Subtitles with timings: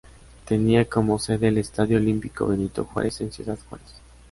[0.47, 4.01] Tenía como sede el Estadio Olímpico Benito Juárez, en Ciudad Juárez.